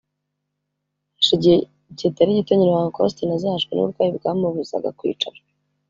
[1.15, 1.57] Hashize igihe
[1.97, 5.39] kitari gito nyina wa Uncle Austin azahajwe n’uburwayi bwamubuzaga kwicara